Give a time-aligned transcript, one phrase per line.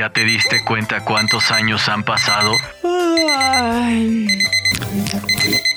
[0.00, 2.56] ¿Ya te diste cuenta cuántos años han pasado?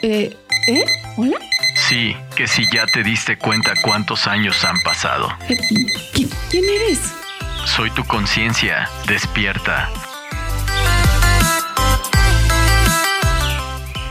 [0.01, 0.33] Eh,
[0.65, 0.85] ¿Eh?
[1.17, 1.37] ¿Hola?
[1.75, 5.27] Sí, que si ya te diste cuenta cuántos años han pasado.
[5.49, 5.57] Eh,
[6.49, 7.13] ¿Quién eres?
[7.65, 9.89] Soy tu conciencia, despierta.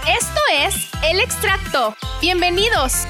[0.07, 1.97] Esto es El Extracto.
[2.21, 3.07] Bienvenidos.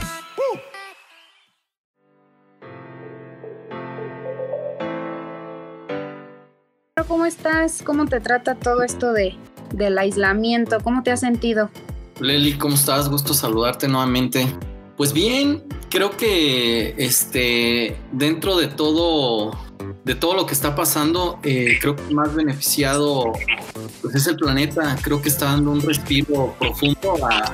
[7.13, 7.83] ¿Cómo estás?
[7.83, 9.37] ¿Cómo te trata todo esto de,
[9.75, 10.81] del aislamiento?
[10.83, 11.69] ¿Cómo te has sentido?
[12.21, 13.11] Leli, ¿cómo estás?
[13.11, 14.47] Gusto saludarte nuevamente.
[14.97, 19.51] Pues bien, creo que este dentro de todo
[20.07, 23.31] de todo lo que está pasando, eh, creo que más beneficiado
[24.01, 24.97] pues es el planeta.
[25.03, 27.53] Creo que está dando un respiro profundo a,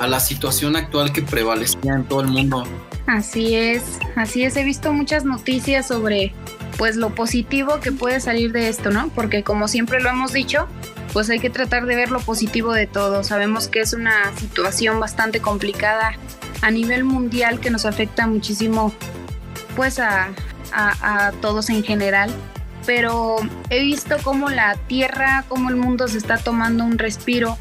[0.00, 2.64] a la situación actual que prevalecía en todo el mundo.
[3.06, 4.56] Así es, así es.
[4.56, 6.34] He visto muchas noticias sobre
[6.76, 9.08] pues lo positivo que puede salir de esto, ¿no?
[9.08, 10.68] Porque como siempre lo hemos dicho,
[11.12, 13.24] pues hay que tratar de ver lo positivo de todo.
[13.24, 16.12] Sabemos que es una situación bastante complicada
[16.60, 18.92] a nivel mundial que nos afecta muchísimo
[19.74, 20.28] pues a,
[20.72, 22.30] a, todos en general.
[22.84, 23.36] Pero
[23.70, 27.58] he visto cómo la tierra, cómo el mundo se está tomando un respiro,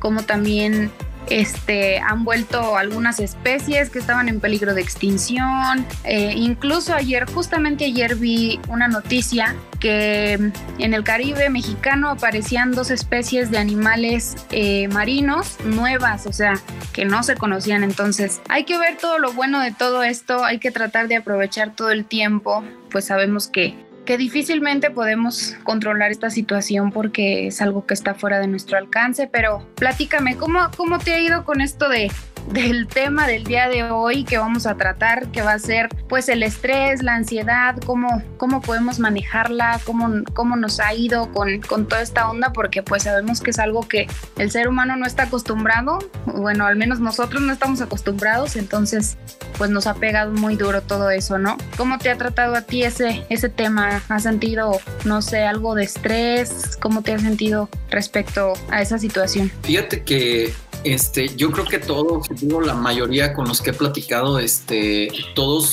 [0.00, 0.90] cómo también
[1.28, 5.86] este, han vuelto algunas especies que estaban en peligro de extinción.
[6.04, 10.34] Eh, incluso ayer, justamente ayer vi una noticia que
[10.78, 16.54] en el Caribe mexicano aparecían dos especies de animales eh, marinos nuevas, o sea,
[16.92, 17.84] que no se conocían.
[17.84, 21.74] Entonces, hay que ver todo lo bueno de todo esto, hay que tratar de aprovechar
[21.74, 27.84] todo el tiempo, pues sabemos que que difícilmente podemos controlar esta situación porque es algo
[27.84, 31.90] que está fuera de nuestro alcance, pero platícame, ¿cómo, cómo te ha ido con esto
[31.90, 32.10] de
[32.48, 36.28] del tema del día de hoy que vamos a tratar, que va a ser pues
[36.28, 41.86] el estrés, la ansiedad, cómo, cómo podemos manejarla, cómo, cómo nos ha ido con, con
[41.86, 44.06] toda esta onda, porque pues sabemos que es algo que
[44.38, 49.16] el ser humano no está acostumbrado, bueno, al menos nosotros no estamos acostumbrados, entonces
[49.58, 51.56] pues nos ha pegado muy duro todo eso, ¿no?
[51.76, 54.02] ¿Cómo te ha tratado a ti ese, ese tema?
[54.08, 56.76] ¿Has sentido, no sé, algo de estrés?
[56.80, 59.50] ¿Cómo te has sentido respecto a esa situación?
[59.62, 60.54] Fíjate que
[60.86, 65.72] este, yo creo que todos, digo la mayoría con los que he platicado, este, todos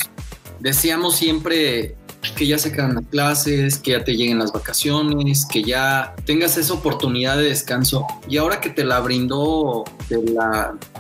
[0.59, 1.95] decíamos siempre
[2.35, 6.57] que ya se quedan las clases, que ya te lleguen las vacaciones, que ya tengas
[6.57, 8.07] esa oportunidad de descanso.
[8.27, 9.83] Y ahora que te la brindó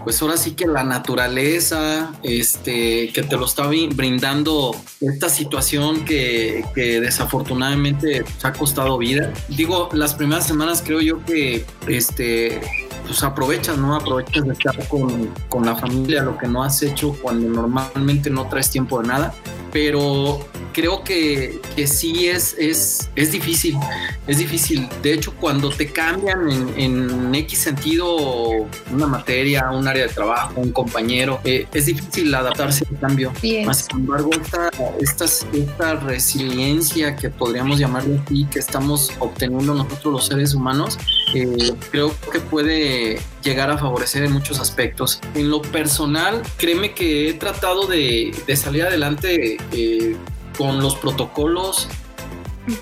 [0.03, 6.65] pues ahora sí que la naturaleza, este, que te lo está brindando esta situación que,
[6.75, 9.31] que desafortunadamente te ha costado vida.
[9.47, 12.59] Digo, las primeras semanas creo yo que este
[13.13, 13.95] pues aprovechas, ¿no?
[13.95, 18.47] Aprovechas de estar con, con, la familia, lo que no has hecho cuando normalmente no
[18.47, 19.35] traes tiempo de nada.
[19.71, 20.39] Pero
[20.73, 23.77] creo que, que sí es, es, es difícil,
[24.27, 24.89] es difícil.
[25.01, 30.59] De hecho, cuando te cambian en, en X sentido una materia, un área de trabajo,
[30.59, 33.31] un compañero, eh, es difícil adaptarse al cambio.
[33.65, 34.69] Más sin embargo, esta,
[34.99, 40.97] esta, esta resiliencia que podríamos llamarle aquí, que estamos obteniendo nosotros los seres humanos,
[41.33, 45.19] eh, creo que puede llegar a favorecer en muchos aspectos.
[45.35, 50.15] En lo personal, créeme que he tratado de, de salir adelante eh,
[50.57, 51.87] con los protocolos,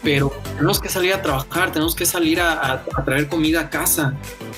[0.04, 3.70] pero tenemos que salir a trabajar, tenemos que salir a, a, a traer comida a
[3.70, 4.16] casa,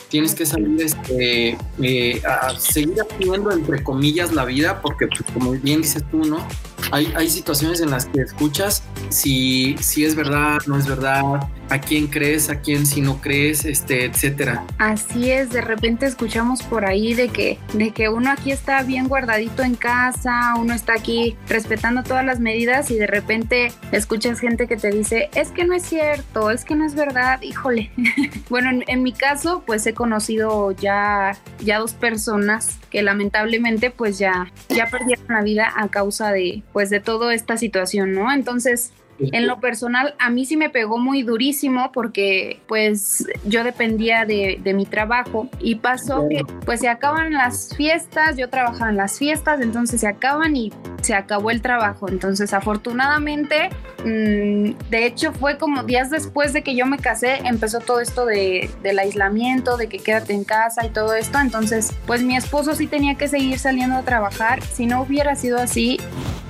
[0.10, 5.52] tienes que salir este, eh, a seguir haciendo entre comillas la vida, porque pues, como
[5.52, 6.46] bien dices tú, ¿no?
[6.92, 11.24] Hay, hay situaciones en las que escuchas si, si es verdad, no es verdad,
[11.74, 14.64] a quién crees, a quién si no crees, este, etcétera.
[14.78, 19.08] Así es, de repente escuchamos por ahí de que, de que uno aquí está bien
[19.08, 24.68] guardadito en casa, uno está aquí respetando todas las medidas y de repente escuchas gente
[24.68, 27.90] que te dice, es que no es cierto, es que no es verdad, híjole.
[28.50, 34.20] bueno, en, en, mi caso, pues he conocido ya, ya dos personas que lamentablemente pues
[34.20, 38.32] ya, ya perdieron la vida a causa de, pues de toda esta situación, ¿no?
[38.32, 44.26] Entonces, en lo personal, a mí sí me pegó muy durísimo porque pues yo dependía
[44.26, 48.98] de, de, mi trabajo y pasó que pues se acaban las fiestas, yo trabajaba en
[48.98, 50.72] las fiestas, entonces se acaban y
[51.04, 52.10] se acabó el trabajo.
[52.10, 53.70] Entonces afortunadamente,
[54.04, 58.26] mmm, de hecho fue como días después de que yo me casé, empezó todo esto
[58.26, 61.40] de, del aislamiento, de que quédate en casa y todo esto.
[61.40, 64.62] Entonces pues mi esposo sí tenía que seguir saliendo a trabajar.
[64.64, 66.00] Si no hubiera sido así,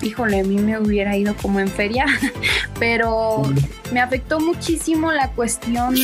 [0.01, 2.05] híjole, a mí me hubiera ido como en feria.
[2.79, 3.43] pero
[3.91, 5.95] me afectó muchísimo la cuestión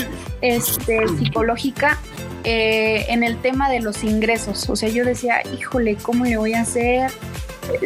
[0.42, 1.98] este, psicológica
[2.44, 4.70] eh, en el tema de los ingresos.
[4.70, 7.12] O sea, yo decía, híjole, ¿cómo le voy a hacer?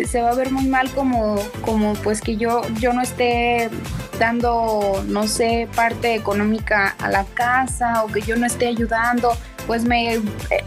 [0.05, 3.69] Se va a ver muy mal como, como pues que yo, yo no esté
[4.19, 9.35] dando, no sé, parte económica a la casa o que yo no esté ayudando,
[9.67, 10.21] pues me, eh,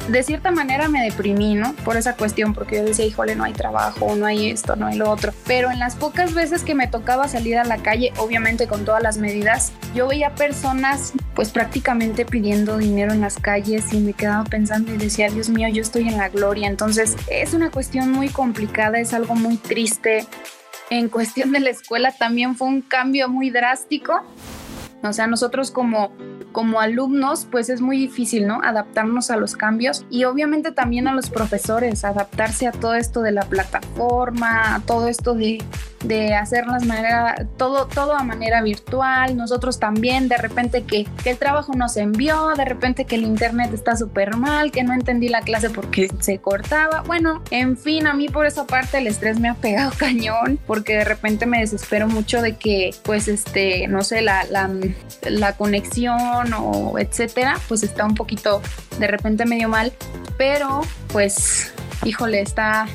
[0.08, 1.74] de cierta manera me deprimí, ¿no?
[1.84, 4.96] Por esa cuestión, porque yo decía, híjole, no hay trabajo, no hay esto, no hay
[4.96, 5.32] lo otro.
[5.46, 9.02] Pero en las pocas veces que me tocaba salir a la calle, obviamente con todas
[9.02, 14.44] las medidas, yo veía personas pues prácticamente pidiendo dinero en las calles y me quedaba
[14.44, 16.66] pensando y decía, Dios mío, yo estoy en la gloria.
[16.66, 20.26] Entonces es una cuestión muy complicada, es algo muy triste.
[20.88, 24.22] En cuestión de la escuela también fue un cambio muy drástico.
[25.02, 26.12] O sea, nosotros como
[26.56, 28.62] como alumnos, pues es muy difícil, ¿no?
[28.62, 33.30] Adaptarnos a los cambios y obviamente también a los profesores, adaptarse a todo esto de
[33.30, 35.62] la plataforma, a todo esto de,
[36.02, 39.36] de hacerlas manera, todo, todo a manera virtual.
[39.36, 43.74] Nosotros también, de repente que, que el trabajo nos envió, de repente que el internet
[43.74, 47.02] está súper mal, que no entendí la clase porque se cortaba.
[47.02, 50.94] Bueno, en fin, a mí por esa parte el estrés me ha pegado cañón porque
[50.96, 54.70] de repente me desespero mucho de que, pues, este, no sé, la, la,
[55.20, 58.62] la conexión o etcétera, pues está un poquito
[58.98, 59.92] de repente medio mal,
[60.36, 60.82] pero
[61.12, 61.72] pues
[62.04, 62.86] híjole, está,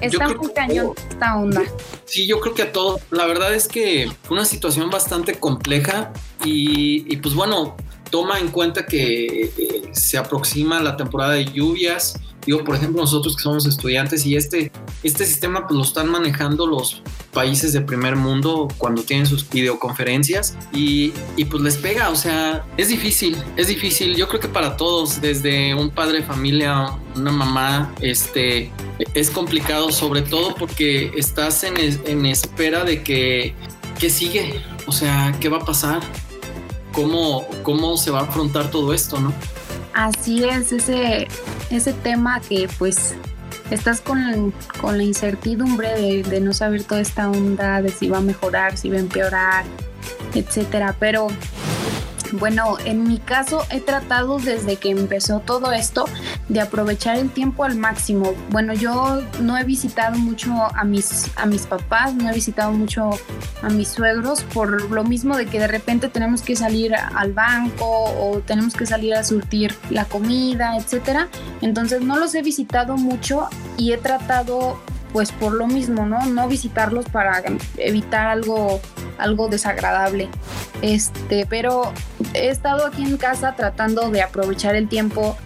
[0.00, 1.62] está muy cañón esta onda.
[2.04, 6.12] Sí, yo creo que a todos, la verdad es que una situación bastante compleja
[6.44, 7.76] y, y pues bueno,
[8.10, 13.34] toma en cuenta que eh, se aproxima la temporada de lluvias, Digo, por ejemplo, nosotros
[13.34, 14.70] que somos estudiantes y este,
[15.02, 20.56] este sistema pues lo están manejando los países de primer mundo cuando tienen sus videoconferencias
[20.72, 24.76] y, y pues les pega, o sea, es difícil, es difícil, yo creo que para
[24.76, 28.70] todos, desde un padre de familia, una mamá, este,
[29.14, 33.54] es complicado, sobre todo porque estás en, en espera de que,
[33.98, 36.00] que sigue, o sea, ¿qué va a pasar?
[36.96, 39.30] ¿Cómo, ¿Cómo se va a afrontar todo esto, no?
[39.92, 41.28] Así es, ese,
[41.70, 43.14] ese tema que pues
[43.70, 48.18] estás con, con la incertidumbre de, de, no saber toda esta onda, de si va
[48.18, 49.64] a mejorar, si va a empeorar,
[50.34, 50.96] etcétera.
[50.98, 51.28] Pero
[52.38, 56.06] bueno, en mi caso he tratado desde que empezó todo esto
[56.48, 58.34] de aprovechar el tiempo al máximo.
[58.50, 63.10] Bueno, yo no he visitado mucho a mis, a mis papás, no he visitado mucho
[63.62, 67.86] a mis suegros por lo mismo de que de repente tenemos que salir al banco
[67.86, 71.28] o tenemos que salir a surtir la comida, etcétera.
[71.60, 74.80] Entonces no los he visitado mucho y he tratado
[75.12, 76.26] pues por lo mismo, ¿no?
[76.26, 77.42] No visitarlos para
[77.78, 78.80] evitar algo
[79.18, 80.28] algo desagradable.
[80.82, 81.92] Este, pero
[82.34, 85.36] he estado aquí en casa tratando de aprovechar el tiempo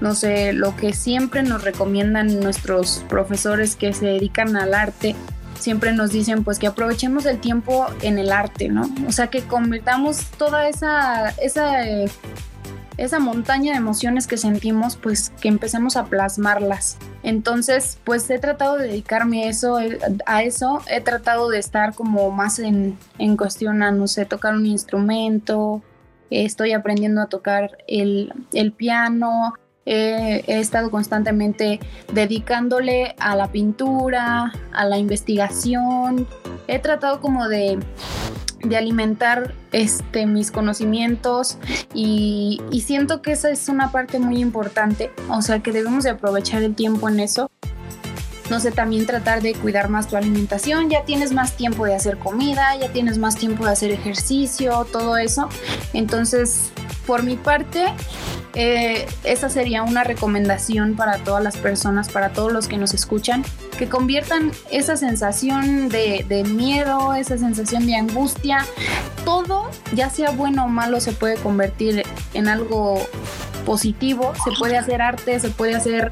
[0.00, 5.14] no sé, lo que siempre nos recomiendan nuestros profesores que se dedican al arte,
[5.58, 8.88] siempre nos dicen pues que aprovechemos el tiempo en el arte, ¿no?
[9.06, 11.84] O sea, que convirtamos toda esa, esa
[13.00, 16.98] esa montaña de emociones que sentimos, pues que empecemos a plasmarlas.
[17.22, 21.94] Entonces, pues he tratado de dedicarme a eso, eh, a eso, he tratado de estar
[21.94, 25.82] como más en, en cuestión a, no sé, tocar un instrumento,
[26.28, 29.54] estoy aprendiendo a tocar el, el piano,
[29.86, 31.80] he estado constantemente
[32.12, 36.28] dedicándole a la pintura, a la investigación,
[36.68, 37.78] he tratado como de
[38.62, 41.58] de alimentar este, mis conocimientos
[41.94, 46.10] y, y, siento que esa es una parte muy importante, o sea que debemos de
[46.10, 47.50] aprovechar el tiempo en eso.
[48.50, 52.18] No sé, también tratar de cuidar más tu alimentación, ya tienes más tiempo de hacer
[52.18, 55.48] comida, ya tienes más tiempo de hacer ejercicio, todo eso.
[55.94, 56.72] Entonces,
[57.06, 57.86] por mi parte,
[58.54, 63.44] eh, esa sería una recomendación para todas las personas, para todos los que nos escuchan,
[63.78, 68.66] que conviertan esa sensación de, de, miedo, esa sensación de angustia,
[69.24, 72.02] todo, ya sea bueno o malo, se puede convertir
[72.34, 73.00] en algo
[73.64, 76.10] positivo, se puede hacer arte, se puede hacer,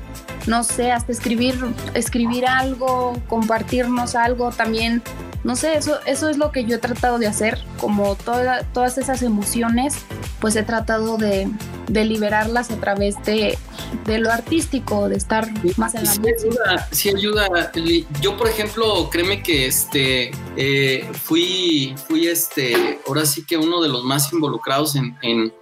[0.48, 1.54] no sé, hasta escribir,
[1.94, 5.02] escribir algo, compartirnos algo también.
[5.44, 8.98] No sé, eso, eso es lo que yo he tratado de hacer, como toda, todas
[8.98, 9.94] esas emociones,
[10.40, 11.48] pues he tratado de,
[11.88, 13.58] de liberarlas a través de,
[14.04, 17.72] de, lo artístico, de estar más en la sí Ayuda, sí ayuda.
[18.20, 23.88] Yo, por ejemplo, créeme que este eh, fui, fui este, ahora sí que uno de
[23.88, 25.52] los más involucrados en, en,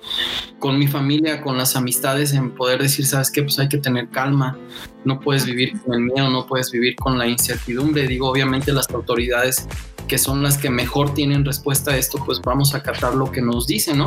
[0.59, 4.11] con mi familia, con las amistades, en poder decir, sabes qué, pues hay que tener
[4.11, 4.59] calma.
[5.05, 8.07] No puedes vivir con el miedo, no puedes vivir con la incertidumbre.
[8.09, 9.69] Digo, obviamente las autoridades
[10.07, 13.41] que son las que mejor tienen respuesta a esto, pues vamos a acatar lo que
[13.41, 14.07] nos dicen, ¿no?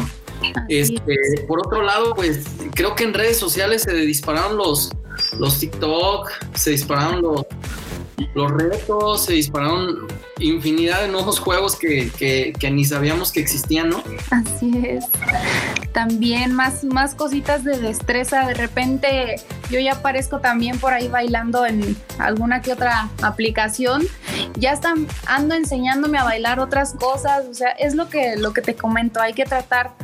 [0.69, 4.91] Este, por otro lado, pues creo que en redes sociales se dispararon los,
[5.37, 7.45] los TikTok, se dispararon los,
[8.33, 10.07] los retos, se dispararon
[10.39, 14.03] infinidad de nuevos juegos que, que, ni sabíamos que existían, ¿no?
[14.31, 15.05] Así es.
[15.91, 18.47] También más, más cositas de destreza.
[18.47, 19.37] De repente
[19.69, 24.03] yo ya aparezco también por ahí bailando en alguna que otra aplicación.
[24.55, 27.45] Ya están, ando enseñándome a bailar otras cosas.
[27.49, 29.19] O sea, es lo que, lo que te comento.
[29.19, 29.95] Hay que tratar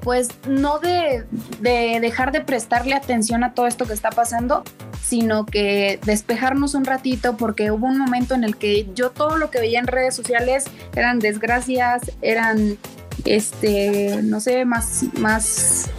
[0.00, 1.24] pues no de,
[1.60, 4.64] de, dejar de prestarle atención a todo esto que está pasando,
[5.02, 9.50] sino que despejarnos un ratito porque hubo un momento en el que yo todo lo
[9.50, 12.78] que veía en redes sociales eran desgracias, eran,
[13.24, 15.90] este, no sé, más, más,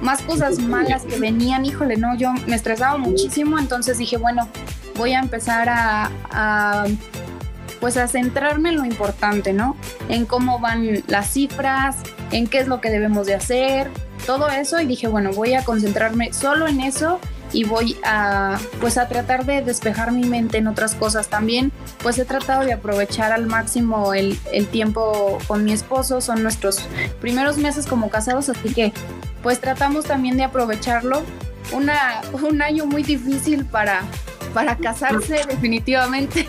[0.00, 4.48] más cosas malas que venían, híjole, no, yo me estresaba muchísimo, entonces dije, bueno,
[4.96, 6.86] voy a empezar a, a
[7.80, 9.76] pues a centrarme en lo importante, ¿no?
[10.08, 11.96] En cómo van las cifras,
[12.32, 13.90] en qué es lo que debemos de hacer,
[14.26, 17.20] todo eso y dije, bueno, voy a concentrarme solo en eso
[17.56, 21.72] y voy a pues a tratar de despejar mi mente en otras cosas también.
[22.02, 26.20] Pues he tratado de aprovechar al máximo el, el tiempo con mi esposo.
[26.20, 26.86] Son nuestros
[27.22, 28.92] primeros meses como casados así que
[29.42, 31.22] pues tratamos también de aprovecharlo.
[31.72, 34.02] Una, un año muy difícil para
[34.52, 36.46] para casarse definitivamente.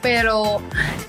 [0.00, 0.62] Pero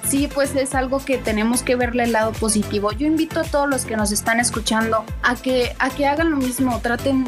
[0.05, 2.91] sí, pues es algo que tenemos que verle el lado positivo.
[2.91, 6.37] Yo invito a todos los que nos están escuchando a que, a que hagan lo
[6.37, 7.25] mismo, traten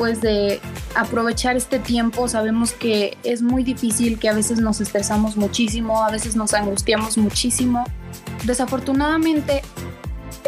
[0.00, 0.62] pues de
[0.94, 2.26] aprovechar este tiempo.
[2.26, 7.18] Sabemos que es muy difícil, que a veces nos estresamos muchísimo, a veces nos angustiamos
[7.18, 7.84] muchísimo.
[8.46, 9.60] Desafortunadamente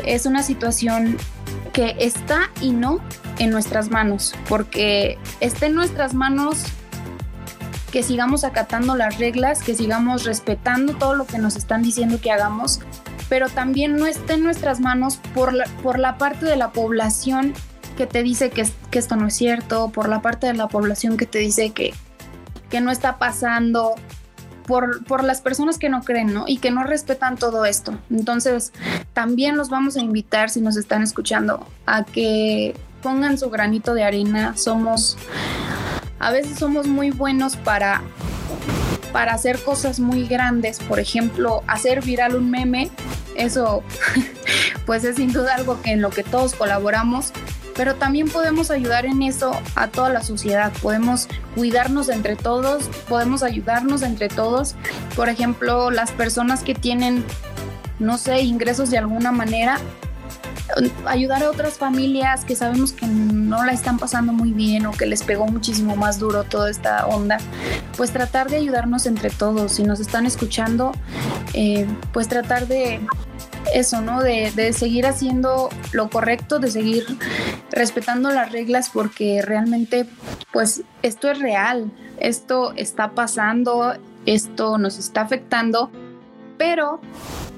[0.07, 1.19] es una situación
[1.75, 3.01] que está y no
[3.39, 6.65] en nuestras manos, porque está en nuestras manos
[7.91, 12.31] que sigamos acatando las reglas, que sigamos respetando todo lo que nos están diciendo que
[12.31, 12.81] hagamos,
[13.29, 17.53] pero también no está en nuestras manos por la, por la parte de la población
[17.93, 21.17] que te dice que, que, esto no es cierto, por la parte de la población
[21.17, 21.95] que te dice que,
[22.71, 23.95] que no está pasando,
[24.67, 26.45] por, por, las personas que no creen, ¿no?
[26.47, 27.99] Y que no respetan todo esto.
[28.11, 28.73] Entonces,
[29.13, 34.05] también los vamos a invitar, si nos están escuchando, a que pongan su granito de
[34.05, 34.57] arena.
[34.57, 35.19] Somos
[36.23, 38.01] a veces somos muy buenos para,
[39.13, 42.93] para hacer cosas muy grandes, por ejemplo, hacer viral un meme,
[43.35, 43.83] eso
[44.87, 47.33] pues es sin duda algo que en lo que todos colaboramos,
[47.77, 53.43] pero también podemos ayudar en eso a toda la sociedad, podemos cuidarnos entre todos, podemos
[53.43, 54.75] ayudarnos entre todos,
[55.17, 57.25] por ejemplo, las personas que tienen,
[57.99, 59.79] no sé, ingresos de alguna manera,
[61.07, 65.07] ayudar a otras familias que sabemos que no la están pasando muy bien o que
[65.07, 67.39] les pegó muchísimo más duro toda esta onda,
[67.97, 69.73] pues tratar de ayudarnos entre todos.
[69.73, 70.93] Si nos están escuchando,
[71.53, 73.01] eh, pues tratar de
[73.75, 74.23] eso, ¿no?
[74.23, 77.07] De, de, seguir haciendo lo correcto, de seguir
[77.73, 80.07] respetando las reglas porque realmente,
[80.53, 83.95] pues esto es real, esto está pasando,
[84.27, 85.91] esto nos está afectando,
[86.59, 87.01] pero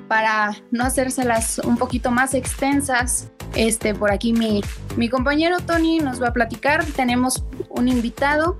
[0.09, 4.62] para no hacérselas un poquito más extensas, este, por aquí mi,
[4.97, 6.85] mi compañero Tony nos va a platicar.
[6.85, 8.56] Tenemos un invitado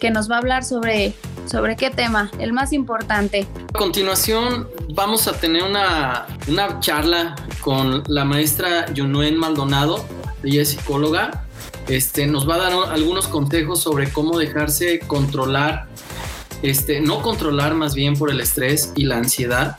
[0.00, 1.14] que nos va a hablar sobre,
[1.46, 3.46] sobre qué tema, el más importante.
[3.72, 10.04] A continuación vamos a tener una, una charla con la maestra Yunuen Maldonado,
[10.42, 11.44] ella es psicóloga.
[11.88, 15.86] Este, nos va a dar algunos consejos sobre cómo dejarse controlar,
[16.62, 19.76] este, no controlar más bien por el estrés y la ansiedad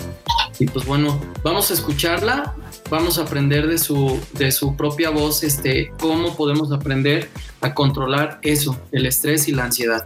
[0.60, 2.54] y pues bueno, vamos a escucharla,
[2.90, 7.30] vamos a aprender de su, de su propia voz este, cómo podemos aprender
[7.62, 10.06] a controlar eso, el estrés y la ansiedad.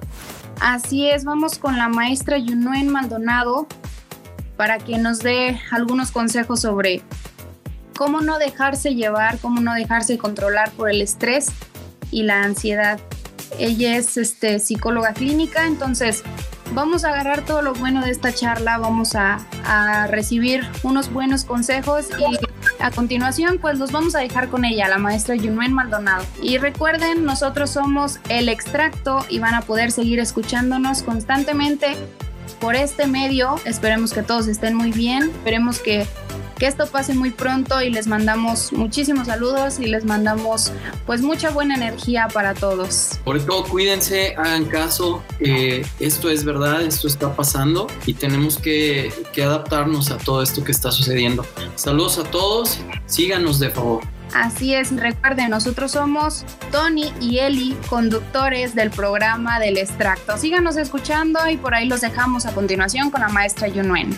[0.59, 3.67] Así es, vamos con la maestra Yunuen Maldonado
[4.55, 7.01] para que nos dé algunos consejos sobre
[7.97, 11.47] cómo no dejarse llevar, cómo no dejarse controlar por el estrés
[12.11, 12.99] y la ansiedad.
[13.59, 16.23] Ella es este, psicóloga clínica, entonces
[16.73, 19.39] vamos a agarrar todo lo bueno de esta charla, vamos a,
[20.09, 22.37] recibir unos buenos consejos y
[22.81, 26.23] a continuación pues los vamos a dejar con ella, la maestra Yunuen Maldonado.
[26.41, 31.97] Y recuerden, nosotros somos El Extracto y van a poder seguir escuchándonos constantemente
[32.61, 33.59] por este medio.
[33.65, 36.07] Esperemos que todos estén muy bien, esperemos que
[36.57, 40.71] que esto pase muy pronto y les mandamos muchísimos saludos y les mandamos
[41.05, 43.19] pues mucha buena energía para todos.
[43.23, 49.11] Por todo cuídense, hagan caso, eh, esto es verdad, esto está pasando y tenemos que,
[49.33, 51.45] que adaptarnos a todo esto que está sucediendo.
[51.75, 54.03] Saludos a todos, síganos de favor.
[54.33, 60.37] Así es, recuerden, nosotros somos Tony y Eli, conductores del programa del extracto.
[60.37, 64.17] Síganos escuchando y por ahí los dejamos a continuación con la maestra Yunuen.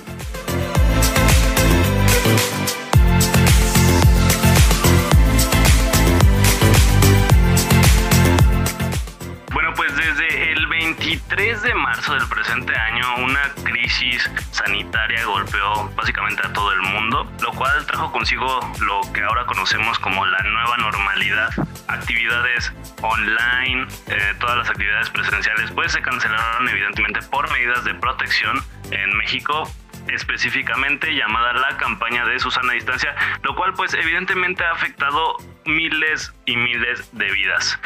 [11.29, 17.31] 3 de marzo del presente año, una crisis sanitaria golpeó básicamente a todo el mundo,
[17.41, 21.49] lo cual trajo consigo lo que ahora conocemos como la nueva normalidad.
[21.87, 28.61] Actividades online, eh, todas las actividades presenciales, pues se cancelaron evidentemente por medidas de protección
[28.91, 29.71] en México
[30.07, 36.57] específicamente llamada la campaña de Susana Distancia, lo cual pues evidentemente ha afectado miles y
[36.57, 37.79] miles de vidas.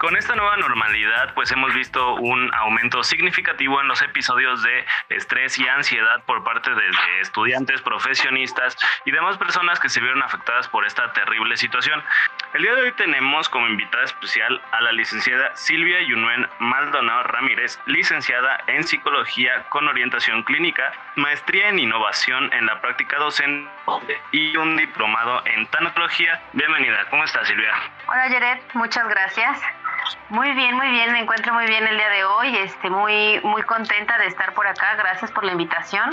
[0.00, 5.58] Con esta nueva normalidad, pues hemos visto un aumento significativo en los episodios de estrés
[5.58, 6.90] y ansiedad por parte de,
[7.20, 12.02] estudiantes, profesionistas y demás personas que se vieron afectadas por esta terrible situación.
[12.54, 17.78] El día de hoy tenemos como invitada especial a la licenciada Silvia Yunuen Maldonado Ramírez,
[17.84, 23.68] licenciada en psicología con orientación clínica, maestría en innovación en la práctica docente
[24.32, 26.40] y un diplomado en tanatología.
[26.54, 27.74] Bienvenida, ¿cómo estás Silvia?
[28.08, 29.60] Hola Jared, muchas gracias.
[30.28, 33.62] Muy bien, muy bien, me encuentro muy bien el día de hoy, este, muy, muy
[33.62, 36.10] contenta de estar por acá, gracias por la invitación.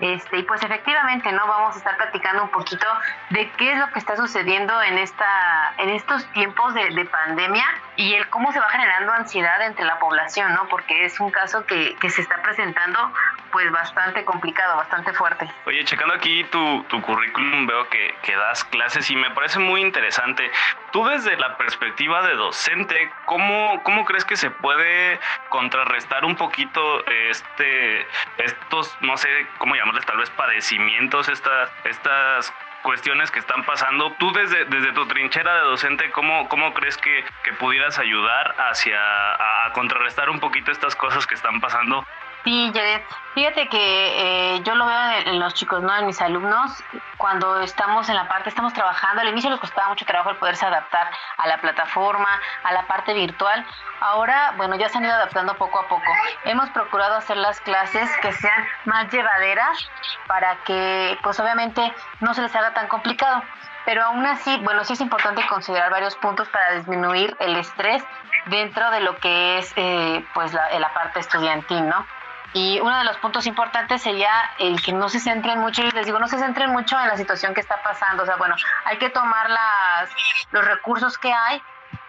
[0.00, 1.46] Este, y pues efectivamente, ¿no?
[1.46, 2.86] Vamos a estar platicando un poquito
[3.30, 7.64] de qué es lo que está sucediendo en esta, en estos tiempos de, de pandemia
[7.96, 10.68] y el cómo se va generando ansiedad entre la población, ¿no?
[10.68, 13.12] Porque es un caso que, que se está presentando
[13.56, 15.50] pues bastante complicado, bastante fuerte.
[15.64, 19.80] Oye, checando aquí tu, tu currículum veo que, que, das clases y me parece muy
[19.80, 20.50] interesante.
[20.92, 27.02] Tú desde la perspectiva de docente, ¿cómo, cómo crees que se puede contrarrestar un poquito
[27.06, 34.12] este, estos, no sé cómo llamarles, tal vez padecimientos, estas, estas cuestiones que están pasando.
[34.18, 38.98] Tú desde, desde tu trinchera de docente, ¿cómo, cómo crees que, que pudieras ayudar hacia
[39.00, 42.06] a contrarrestar un poquito estas cosas que están pasando
[42.46, 43.02] Sí, Jared.
[43.34, 45.94] Fíjate que eh, yo lo veo en, los chicos, ¿no?
[45.96, 46.80] En mis alumnos,
[47.18, 50.64] cuando estamos en la parte, estamos trabajando, al inicio les costaba mucho trabajo el poderse
[50.64, 52.28] adaptar a la plataforma,
[52.62, 53.66] a la parte virtual.
[53.98, 56.06] Ahora, bueno, ya se han ido adaptando poco a poco.
[56.44, 59.90] Hemos procurado hacer las clases que sean más llevaderas
[60.28, 63.42] para que, pues obviamente, no se les haga tan complicado
[63.84, 68.02] pero aún así, bueno, sí es importante considerar varios puntos para disminuir el estrés
[68.46, 72.04] dentro de lo que es eh, pues la, la, parte estudiantil, ¿no?
[72.52, 76.06] Y uno de los puntos importantes sería el que no se centren mucho, y les
[76.06, 78.22] digo, no se centren mucho en la situación que está pasando.
[78.22, 80.10] O sea, bueno, hay que tomar las,
[80.52, 81.62] los recursos que hay,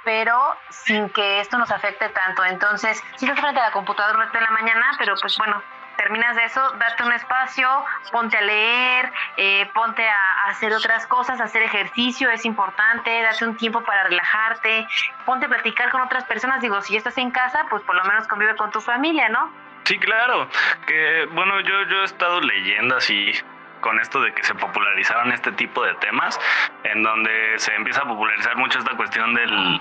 [0.04, 2.46] pero sin que esto nos afecte tanto.
[2.46, 5.62] Entonces, si estás frente a la computadora durante la mañana, pero pues bueno,
[5.98, 7.68] terminas de eso, date un espacio,
[8.12, 13.58] ponte a leer, eh, ponte a hacer otras cosas, hacer ejercicio es importante, date un
[13.58, 14.88] tiempo para relajarte,
[15.26, 16.62] ponte a platicar con otras personas.
[16.62, 19.52] Digo, si estás en casa, pues por lo menos convive con tu familia, ¿no?
[19.88, 20.50] Sí, claro.
[20.86, 23.32] Que bueno, yo, yo he estado leyendo así
[23.80, 26.38] con esto de que se popularizaron este tipo de temas,
[26.84, 29.80] en donde se empieza a popularizar mucho esta cuestión del,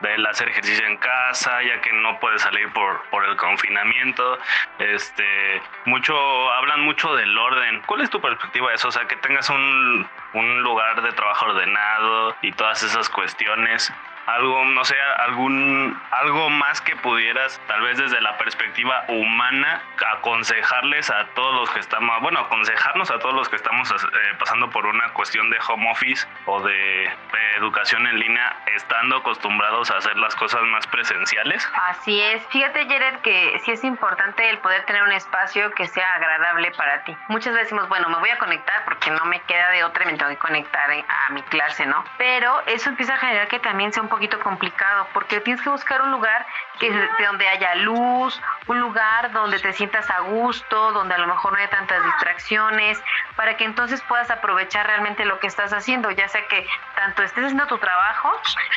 [0.00, 4.40] del hacer ejercicio en casa, ya que no puedes salir por, por el confinamiento.
[4.80, 6.16] Este, mucho,
[6.54, 7.80] hablan mucho del orden.
[7.86, 8.88] ¿Cuál es tu perspectiva de eso?
[8.88, 13.92] O sea, que tengas un, un lugar de trabajo ordenado y todas esas cuestiones
[14.26, 19.82] algo, no sé, algún, algo más que pudieras, tal vez desde la perspectiva humana,
[20.18, 23.96] aconsejarles a todos los que estamos, bueno, aconsejarnos a todos los que estamos eh,
[24.38, 27.10] pasando por una cuestión de home office o de,
[27.56, 31.70] educación en línea, estando acostumbrados a hacer las cosas más presenciales?
[31.88, 32.44] Así es.
[32.48, 37.04] Fíjate, Jared, que sí es importante el poder tener un espacio que sea agradable para
[37.04, 37.16] ti.
[37.28, 40.14] Muchas veces decimos, bueno, me voy a conectar porque no me queda de otra, me
[40.14, 42.04] tengo que conectar a mi clase, ¿no?
[42.18, 46.00] Pero eso empieza a generar que también sea un poquito complicado porque tienes que buscar
[46.02, 46.46] un lugar
[46.78, 51.26] que de donde haya luz, un lugar donde te sientas a gusto, donde a lo
[51.26, 53.02] mejor no haya tantas distracciones,
[53.36, 57.44] para que entonces puedas aprovechar realmente lo que estás haciendo, ya sea que tanto estés
[57.44, 58.30] haciendo tu trabajo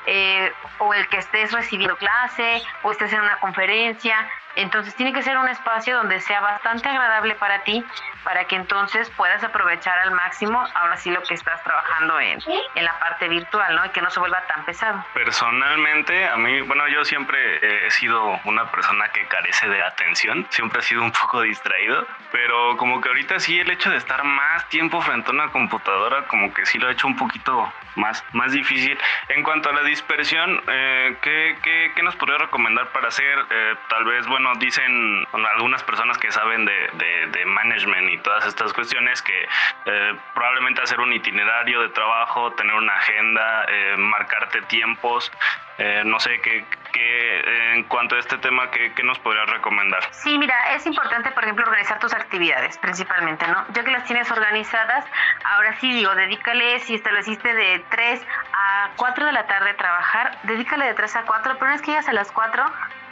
[0.08, 5.22] eh, o el que estés recibiendo clase o estés en una conferencia, entonces tiene que
[5.22, 7.84] ser un espacio donde sea bastante agradable para ti,
[8.24, 12.39] para que entonces puedas aprovechar al máximo ahora sí lo que estás trabajando en,
[12.76, 13.86] en la parte virtual, ¿no?
[13.86, 15.04] Y que no se vuelva tan pesado.
[15.13, 20.80] Personalmente, a mí, bueno, yo siempre he sido una persona que carece de atención, siempre
[20.80, 24.67] he sido un poco distraído, pero como que ahorita sí el hecho de estar más
[24.70, 28.52] tiempo frente a una computadora, como que sí lo ha hecho un poquito más, más
[28.52, 28.98] difícil.
[29.30, 33.39] En cuanto a la dispersión, eh, ¿qué, qué, qué, nos podría recomendar para hacer?
[33.50, 38.46] Eh, tal vez, bueno, dicen algunas personas que saben de, de, de management y todas
[38.46, 39.48] estas cuestiones que
[39.86, 45.32] eh, probablemente hacer un itinerario de trabajo, tener una agenda, eh, marcarte tiempos,
[45.78, 50.02] eh, no sé, qué, qué, en cuanto a este tema, ¿qué, ¿qué, nos podrías recomendar?
[50.12, 53.64] Sí, mira, es importante, por ejemplo, organizar tus actividades, principalmente, ¿no?
[53.74, 55.06] Ya que las tienes organizadas,
[55.44, 60.86] ahora sí digo, dedícale, si estableciste de 3 a 4 de la tarde trabajar, dedícale
[60.86, 62.66] de 3 a 4, pero no es que llegas a las 4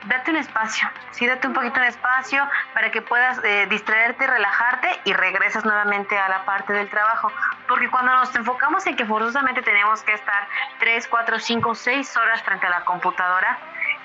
[0.05, 5.01] date un espacio, sí, date un poquito de espacio para que puedas eh, distraerte, relajarte
[5.05, 7.31] y regresas nuevamente a la parte del trabajo.
[7.67, 10.47] Porque cuando nos enfocamos en que forzosamente tenemos que estar
[10.79, 13.57] 3, 4, 5, 6 horas frente a la computadora,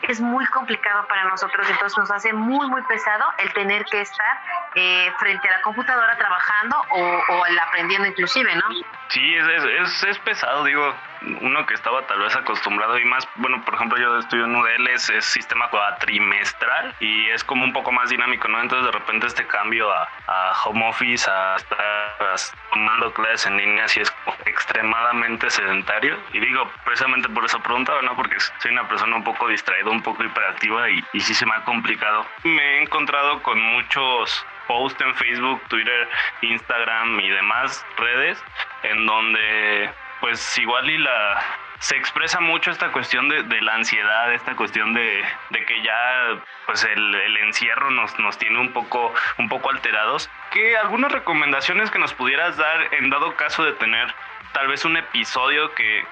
[0.02, 4.40] es muy complicado para nosotros, entonces nos hace muy, muy pesado el tener que estar
[4.74, 8.62] eh, frente a la computadora trabajando o, el aprendiendo inclusive, ¿no?
[9.08, 10.94] Sí, es, es, pesado, digo,
[11.40, 14.88] uno que estaba tal vez acostumbrado y más, bueno, por ejemplo, yo estudio en UDL,
[14.88, 18.60] es, es sistema trimestral y es como un poco más dinámico, ¿no?
[18.60, 22.36] Entonces de repente este cambio a, a home office, a estar
[22.72, 24.12] tomando clases en línea, sí es
[24.46, 26.18] extremadamente sedentario.
[26.32, 28.16] Y digo, precisamente por eso preguntaba, ¿no?
[28.16, 31.54] Porque soy una persona un poco distraída, un poco hiperactiva y, y sí se me
[31.54, 32.26] ha complicado.
[32.44, 36.08] Me he encontrado con muchos post en Facebook, Twitter,
[36.42, 38.42] Instagram y demás redes
[38.84, 41.42] en donde pues igual y la
[41.80, 47.14] se expresa mucho esta cuestión de, la ansiedad, esta cuestión de, que ya pues el,
[47.14, 50.28] el, encierro nos, nos tiene un poco, un poco alterados.
[50.52, 54.14] ¿Qué algunas recomendaciones que nos pudieras dar en dado caso de tener
[54.52, 56.04] tal vez un episodio que,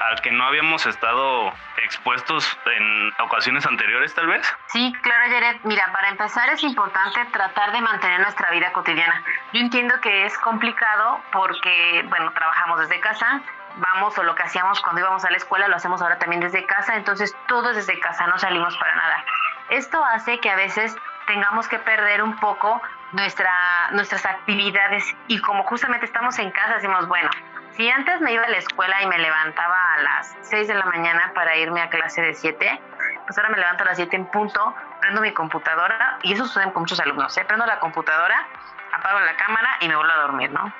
[0.00, 1.52] al que no habíamos estado
[1.84, 4.46] expuestos en ocasiones anteriores, tal vez?
[4.68, 5.60] Sí, claro, Jared.
[5.64, 9.22] Mira, para empezar es importante tratar de mantener nuestra vida cotidiana.
[9.52, 13.40] Yo entiendo que es complicado porque, bueno, trabajamos desde casa,
[13.76, 16.64] vamos o lo que hacíamos cuando íbamos a la escuela lo hacemos ahora también desde
[16.66, 19.24] casa, entonces todo es desde casa, no salimos para nada.
[19.70, 20.96] Esto hace que a veces
[21.26, 22.80] tengamos que perder un poco
[23.12, 23.52] nuestra,
[23.92, 27.28] nuestras actividades y como justamente estamos en casa decimos, bueno,
[27.76, 30.86] si antes me iba a la escuela y me levantaba a las 6 de la
[30.86, 32.80] mañana para irme a clase de 7,
[33.26, 36.72] pues ahora me levanto a las 7 en punto, prendo mi computadora, y eso sucede
[36.72, 37.44] con muchos alumnos, ¿eh?
[37.44, 38.46] prendo la computadora,
[38.92, 40.72] apago la cámara y me vuelvo a dormir, ¿no?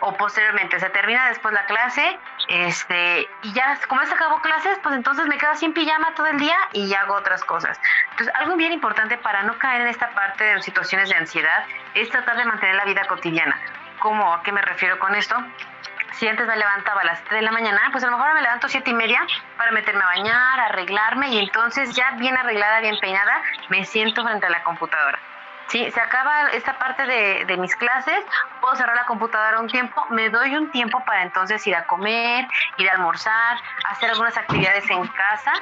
[0.00, 2.18] O posteriormente, se termina después la clase,
[2.48, 6.26] este, y ya, como se acabó clases, pues entonces me quedo así en pijama todo
[6.26, 7.78] el día y hago otras cosas.
[8.12, 12.08] Entonces, algo bien importante para no caer en esta parte de situaciones de ansiedad es
[12.08, 13.60] tratar de mantener la vida cotidiana.
[13.98, 14.32] ¿Cómo?
[14.32, 15.36] ¿A qué me refiero con esto?
[16.18, 18.42] Si antes me levantaba a las 3 de la mañana, pues a lo mejor me
[18.42, 19.24] levanto a 7 y media
[19.56, 24.46] para meterme a bañar, arreglarme y entonces ya bien arreglada, bien peinada, me siento frente
[24.46, 25.18] a la computadora.
[25.68, 28.24] Sí, se acaba esta parte de, de, mis clases,
[28.60, 32.48] puedo cerrar la computadora un tiempo, me doy un tiempo para entonces ir a comer,
[32.78, 35.52] ir a almorzar, hacer algunas actividades en casa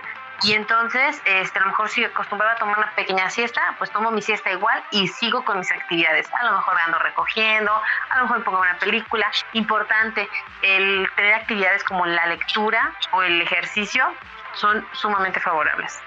[0.42, 4.10] y entonces, este, a lo mejor si acostumbraba a tomar una pequeña siesta, pues tomo
[4.10, 6.28] mi siesta igual y sigo con mis actividades.
[6.34, 7.72] A lo mejor ando recogiendo,
[8.10, 9.30] a lo mejor pongo una película.
[9.54, 10.28] Importante,
[10.62, 14.12] el tener actividades como la lectura o el ejercicio
[14.54, 16.00] son sumamente favorables.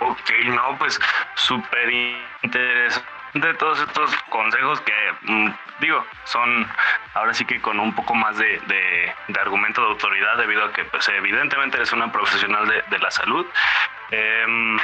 [0.00, 0.98] Ok, no, pues
[1.34, 1.90] súper
[2.42, 6.68] interesante de todos estos consejos que, mm, digo, son
[7.14, 10.84] ahora sí que con un poco más de, de, argumento de autoridad debido a que,
[10.84, 13.46] pues, evidentemente eres una profesional de, de la salud.
[14.10, 14.78] Eh,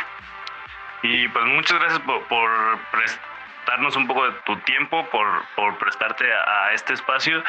[1.02, 2.50] y pues muchas gracias por,
[2.90, 7.42] prestarnos un poco de tu tiempo, por, por prestarte a este espacio.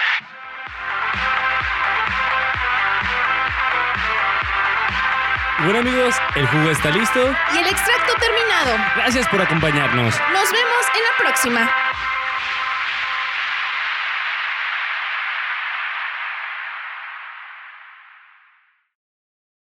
[5.66, 7.20] Bueno amigos, el jugo está listo.
[7.54, 8.78] Y el extracto terminado.
[8.96, 10.16] Gracias por acompañarnos.
[10.32, 11.70] Nos vemos en la próxima.